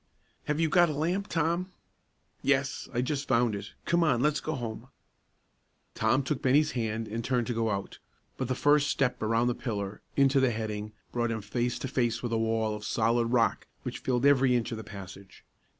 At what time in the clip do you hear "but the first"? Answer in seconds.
8.35-8.89